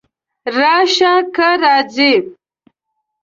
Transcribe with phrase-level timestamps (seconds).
[0.59, 1.11] راشه!
[1.35, 2.13] که راځې!